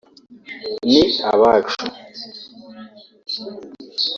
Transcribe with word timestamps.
ni 0.91 1.01
abacu 1.31 1.83